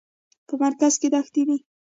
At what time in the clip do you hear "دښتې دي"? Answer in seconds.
1.13-1.57